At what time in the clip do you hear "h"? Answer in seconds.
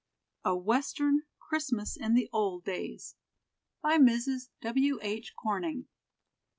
5.03-5.35